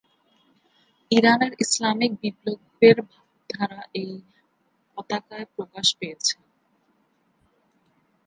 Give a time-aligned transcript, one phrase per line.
[1.11, 4.11] ইরানের ইসলামিক বিপ্লবের ভাবধারা এই
[4.97, 6.35] পতাকায় প্রকাশ পেয়েছে।